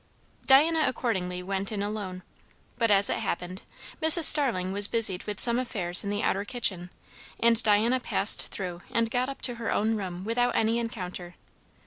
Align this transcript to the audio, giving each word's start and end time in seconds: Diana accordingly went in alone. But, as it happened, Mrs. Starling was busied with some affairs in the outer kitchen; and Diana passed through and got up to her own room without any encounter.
Diana 0.47 0.85
accordingly 0.87 1.43
went 1.43 1.71
in 1.71 1.83
alone. 1.83 2.23
But, 2.79 2.89
as 2.89 3.07
it 3.07 3.17
happened, 3.17 3.61
Mrs. 4.01 4.23
Starling 4.23 4.71
was 4.71 4.87
busied 4.87 5.25
with 5.25 5.39
some 5.39 5.59
affairs 5.59 6.03
in 6.03 6.09
the 6.09 6.23
outer 6.23 6.43
kitchen; 6.43 6.89
and 7.39 7.61
Diana 7.61 7.99
passed 7.99 8.47
through 8.47 8.81
and 8.89 9.11
got 9.11 9.29
up 9.29 9.43
to 9.43 9.55
her 9.61 9.71
own 9.71 9.95
room 9.95 10.23
without 10.23 10.55
any 10.55 10.79
encounter. 10.79 11.35